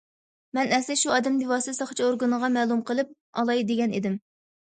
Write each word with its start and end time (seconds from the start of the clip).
مەن 0.57 0.71
ئەسلى 0.77 0.95
شۇ 1.01 1.11
ئادەمنى 1.17 1.49
بىۋاسىتە 1.49 1.75
ساقچى 1.79 2.05
ئورگىنىغا 2.07 2.49
مەلۇم 2.57 2.81
قىلىپ 2.87 3.13
ئالاي 3.43 3.63
دېگەن 3.73 3.93
ئىدىم. 3.99 4.17